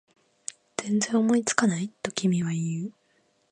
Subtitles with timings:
[0.77, 1.89] 全然思いつかない？
[2.01, 2.91] と君は言う